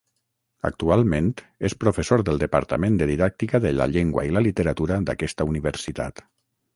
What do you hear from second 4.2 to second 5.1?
i la Literatura